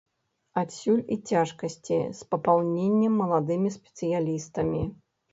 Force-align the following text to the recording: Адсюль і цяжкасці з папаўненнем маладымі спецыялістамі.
Адсюль 0.59 1.01
і 1.15 1.17
цяжкасці 1.33 1.99
з 2.19 2.27
папаўненнем 2.31 3.13
маладымі 3.23 3.69
спецыялістамі. 3.75 4.81